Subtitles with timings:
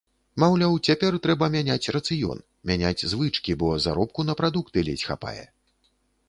[0.43, 2.39] Маўляў, цяпер трэба мяняць рацыён,
[2.71, 5.45] мяняць звычкі, бо заробку на прадукты ледзь хапае.